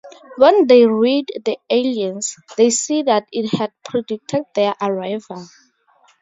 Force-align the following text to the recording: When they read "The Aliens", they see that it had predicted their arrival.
When 0.37 0.65
they 0.65 0.87
read 0.87 1.25
"The 1.45 1.59
Aliens", 1.69 2.35
they 2.57 2.71
see 2.71 3.03
that 3.03 3.27
it 3.31 3.53
had 3.55 3.69
predicted 3.85 4.45
their 4.55 4.73
arrival. 4.81 5.45